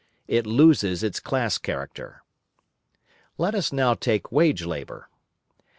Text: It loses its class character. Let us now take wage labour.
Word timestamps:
It 0.27 0.47
loses 0.47 1.03
its 1.03 1.19
class 1.19 1.59
character. 1.59 2.23
Let 3.37 3.53
us 3.53 3.71
now 3.71 3.93
take 3.93 4.31
wage 4.31 4.65
labour. 4.65 5.07